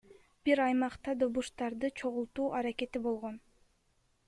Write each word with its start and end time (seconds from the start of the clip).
Бир 0.47 0.61
аймакта 0.67 1.15
добуштарды 1.23 1.93
чогултуу 2.01 2.49
аракети 2.63 3.05
болгон. 3.07 3.39